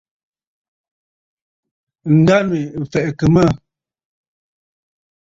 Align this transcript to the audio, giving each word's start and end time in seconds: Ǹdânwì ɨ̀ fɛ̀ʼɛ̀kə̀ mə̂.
Ǹdânwì 2.17 2.61
ɨ̀ 2.79 2.83
fɛ̀ʼɛ̀kə̀ 2.91 3.27
mə̂. 3.33 3.47